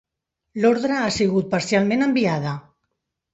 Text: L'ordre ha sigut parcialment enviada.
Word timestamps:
L'ordre 0.63 0.95
ha 0.99 1.11
sigut 1.17 1.51
parcialment 1.51 2.07
enviada. 2.07 2.57